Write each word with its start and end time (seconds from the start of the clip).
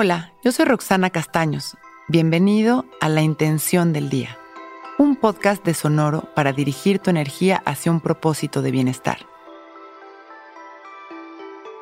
Hola, 0.00 0.32
yo 0.44 0.52
soy 0.52 0.64
Roxana 0.64 1.10
Castaños. 1.10 1.76
Bienvenido 2.06 2.84
a 3.00 3.08
La 3.08 3.20
Intención 3.20 3.92
del 3.92 4.08
Día, 4.10 4.38
un 4.96 5.16
podcast 5.16 5.64
de 5.64 5.74
Sonoro 5.74 6.32
para 6.36 6.52
dirigir 6.52 7.00
tu 7.00 7.10
energía 7.10 7.60
hacia 7.66 7.90
un 7.90 8.00
propósito 8.00 8.62
de 8.62 8.70
bienestar. 8.70 9.26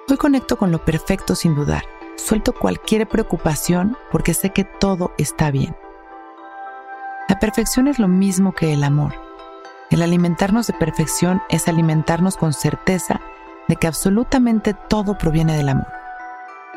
Hoy 0.08 0.16
conecto 0.16 0.56
con 0.56 0.72
lo 0.72 0.82
perfecto 0.82 1.34
sin 1.34 1.54
dudar. 1.54 1.84
Suelto 2.16 2.54
cualquier 2.54 3.06
preocupación 3.06 3.98
porque 4.10 4.32
sé 4.32 4.48
que 4.48 4.64
todo 4.64 5.12
está 5.18 5.50
bien. 5.50 5.76
La 7.28 7.38
perfección 7.38 7.86
es 7.86 7.98
lo 7.98 8.08
mismo 8.08 8.54
que 8.54 8.72
el 8.72 8.82
amor. 8.82 9.12
El 9.90 10.00
alimentarnos 10.00 10.66
de 10.68 10.72
perfección 10.72 11.42
es 11.50 11.68
alimentarnos 11.68 12.38
con 12.38 12.54
certeza 12.54 13.20
de 13.68 13.76
que 13.76 13.86
absolutamente 13.86 14.72
todo 14.72 15.18
proviene 15.18 15.54
del 15.54 15.68
amor. 15.68 15.95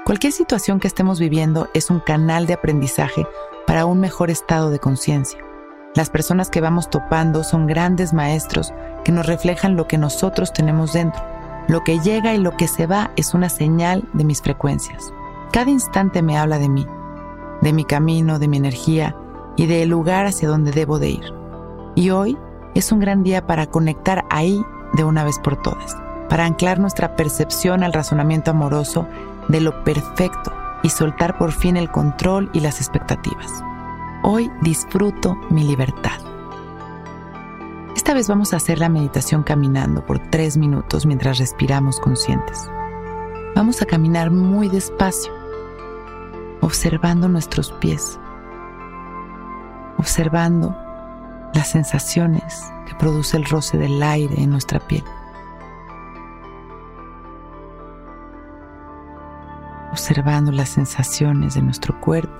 Cualquier 0.09 0.33
situación 0.33 0.79
que 0.79 0.87
estemos 0.87 1.19
viviendo 1.19 1.69
es 1.75 1.91
un 1.91 1.99
canal 1.99 2.47
de 2.47 2.53
aprendizaje 2.53 3.27
para 3.67 3.85
un 3.85 3.99
mejor 3.99 4.31
estado 4.31 4.71
de 4.71 4.79
conciencia. 4.79 5.39
Las 5.93 6.09
personas 6.09 6.49
que 6.49 6.61
vamos 6.61 6.89
topando 6.89 7.43
son 7.43 7.67
grandes 7.67 8.11
maestros 8.11 8.73
que 9.05 9.11
nos 9.11 9.27
reflejan 9.27 9.75
lo 9.75 9.87
que 9.87 9.99
nosotros 9.99 10.51
tenemos 10.51 10.93
dentro. 10.93 11.21
Lo 11.67 11.83
que 11.83 11.99
llega 11.99 12.33
y 12.33 12.39
lo 12.39 12.57
que 12.57 12.67
se 12.67 12.87
va 12.87 13.11
es 13.17 13.35
una 13.35 13.49
señal 13.49 14.03
de 14.13 14.23
mis 14.23 14.41
frecuencias. 14.41 15.13
Cada 15.51 15.69
instante 15.69 16.23
me 16.23 16.39
habla 16.39 16.57
de 16.57 16.69
mí, 16.69 16.87
de 17.61 17.71
mi 17.71 17.85
camino, 17.85 18.39
de 18.39 18.47
mi 18.47 18.57
energía 18.57 19.15
y 19.57 19.67
del 19.67 19.89
lugar 19.89 20.25
hacia 20.25 20.49
donde 20.49 20.71
debo 20.71 20.97
de 20.97 21.09
ir. 21.09 21.33
Y 21.93 22.09
hoy 22.09 22.35
es 22.73 22.91
un 22.91 22.99
gran 22.99 23.21
día 23.21 23.45
para 23.45 23.67
conectar 23.67 24.25
ahí 24.31 24.65
de 24.93 25.03
una 25.03 25.23
vez 25.23 25.37
por 25.37 25.61
todas 25.61 25.95
para 26.29 26.45
anclar 26.45 26.79
nuestra 26.79 27.15
percepción 27.15 27.83
al 27.83 27.91
razonamiento 27.91 28.51
amoroso 28.51 29.07
de 29.49 29.59
lo 29.59 29.83
perfecto 29.83 30.53
y 30.81 30.89
soltar 30.89 31.37
por 31.37 31.51
fin 31.51 31.75
el 31.75 31.91
control 31.91 32.49
y 32.53 32.61
las 32.61 32.79
expectativas. 32.79 33.63
Hoy 34.23 34.49
disfruto 34.61 35.35
mi 35.49 35.63
libertad. 35.63 36.19
Esta 37.95 38.13
vez 38.13 38.27
vamos 38.29 38.53
a 38.53 38.57
hacer 38.57 38.79
la 38.79 38.89
meditación 38.89 39.43
caminando 39.43 40.05
por 40.05 40.19
tres 40.29 40.55
minutos 40.55 41.05
mientras 41.05 41.37
respiramos 41.37 41.99
conscientes. 41.99 42.69
Vamos 43.55 43.81
a 43.81 43.85
caminar 43.85 44.31
muy 44.31 44.69
despacio, 44.69 45.33
observando 46.61 47.27
nuestros 47.27 47.71
pies, 47.73 48.19
observando 49.97 50.75
las 51.53 51.71
sensaciones 51.71 52.71
que 52.87 52.95
produce 52.95 53.37
el 53.37 53.45
roce 53.45 53.77
del 53.77 54.01
aire 54.01 54.41
en 54.41 54.51
nuestra 54.51 54.79
piel. 54.79 55.03
Observando 59.99 60.53
las 60.53 60.69
sensaciones 60.69 61.55
de 61.55 61.61
nuestro 61.61 61.99
cuerpo. 61.99 62.33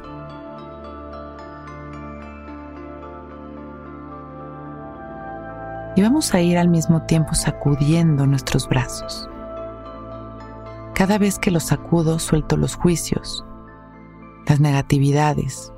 Y 5.98 6.02
vamos 6.02 6.34
a 6.34 6.40
ir 6.40 6.58
al 6.58 6.70
mismo 6.70 7.02
tiempo 7.02 7.36
sacudiendo 7.36 8.26
nuestros 8.26 8.70
brazos. 8.70 9.30
Cada 10.94 11.18
vez 11.18 11.38
que 11.38 11.52
los 11.52 11.64
sacudo 11.64 12.18
suelto 12.18 12.56
los 12.56 12.76
juicios, 12.76 13.44
las 14.48 14.62
negatividades 14.62 15.74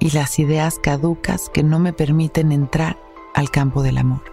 y 0.00 0.10
las 0.10 0.40
ideas 0.40 0.80
caducas 0.82 1.48
que 1.48 1.62
no 1.62 1.78
me 1.78 1.92
permiten 1.92 2.50
entrar 2.50 2.98
al 3.34 3.50
campo 3.50 3.82
del 3.82 3.98
amor. 3.98 4.24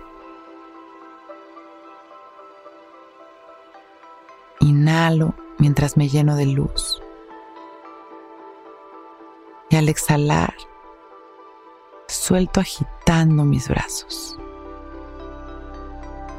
Inhalo 4.61 5.36
mientras 5.60 5.98
me 5.98 6.10
lleno 6.10 6.36
de 6.36 6.48
luz. 6.48 7.02
Y 9.70 9.75
al 9.75 9.88
exhalar, 9.88 10.53
suelto 12.08 12.59
agitando 12.59 13.44
mis 13.44 13.69
brazos. 13.69 14.40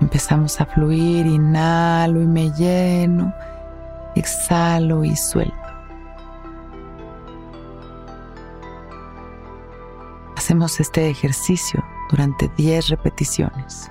Empezamos 0.01 0.61
a 0.61 0.67
fluir, 0.67 1.27
inhalo 1.27 2.21
y 2.23 2.27
me 2.27 2.51
lleno, 2.51 3.33
exhalo 4.17 5.05
y 5.05 5.15
suelto. 5.15 5.55
Hacemos 10.37 10.81
este 10.81 11.09
ejercicio 11.09 11.85
durante 12.11 12.51
10 12.57 12.89
repeticiones. 12.89 13.91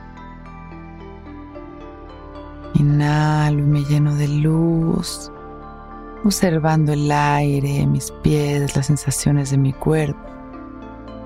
Inhalo 2.75 3.59
y 3.59 3.63
me 3.63 3.83
lleno 3.83 4.15
de 4.15 4.27
luz, 4.27 5.31
observando 6.23 6.93
el 6.93 7.11
aire, 7.11 7.85
mis 7.87 8.11
pies, 8.23 8.75
las 8.75 8.85
sensaciones 8.85 9.51
de 9.51 9.57
mi 9.57 9.73
cuerpo. 9.73 10.19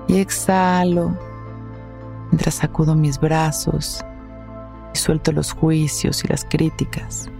Y 0.08 0.18
exhalo 0.18 1.16
mientras 2.30 2.56
sacudo 2.56 2.94
mis 2.94 3.18
brazos 3.20 4.04
y 4.94 4.98
suelto 4.98 5.32
los 5.32 5.52
juicios 5.52 6.24
y 6.24 6.28
las 6.28 6.44
críticas. 6.44 7.30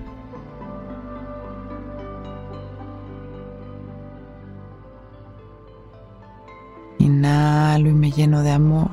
Inhalo 6.98 7.88
y 7.88 7.94
me 7.94 8.10
lleno 8.10 8.42
de 8.42 8.52
amor. 8.52 8.90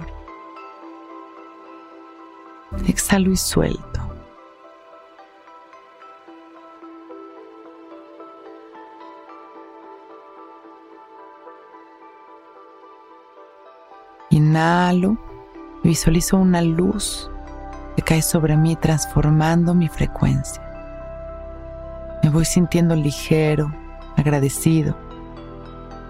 Exhalo 2.87 3.31
y 3.31 3.37
suelto. 3.37 4.10
Inhalo 14.31 15.17
visualizo 15.83 16.37
una 16.37 16.61
luz 16.61 17.29
que 17.97 18.01
cae 18.01 18.21
sobre 18.21 18.55
mí 18.55 18.77
transformando 18.77 19.73
mi 19.73 19.89
frecuencia. 19.89 20.63
Me 22.23 22.29
voy 22.29 22.45
sintiendo 22.45 22.95
ligero, 22.95 23.69
agradecido 24.15 24.95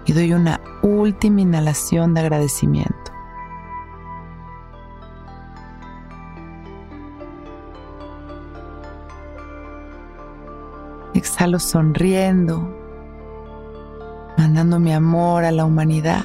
y 0.06 0.12
doy 0.12 0.34
una 0.34 0.60
última 0.82 1.40
inhalación 1.40 2.14
de 2.14 2.20
agradecimiento. 2.20 2.92
Exhalo 11.14 11.58
sonriendo, 11.58 12.72
mandando 14.38 14.78
mi 14.78 14.92
amor 14.92 15.44
a 15.44 15.50
la 15.50 15.64
humanidad 15.64 16.24